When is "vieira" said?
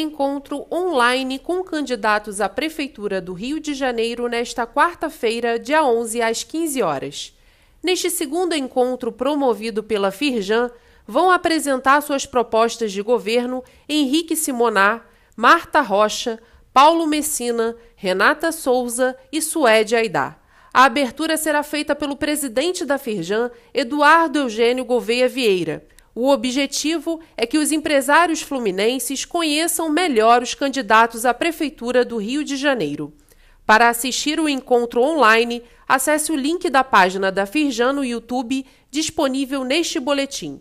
25.28-25.86